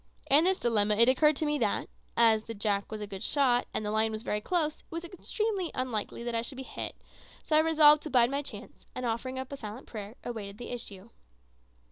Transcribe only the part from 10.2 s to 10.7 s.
awaited